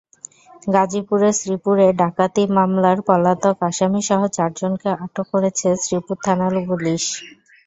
[0.67, 7.03] গাজীপুরের শ্রীপুরে ডাকাতি মামলার পলাতক আসামিসহ চারজনকে আটক করেছে শ্রীপুর থানার পুলিশ।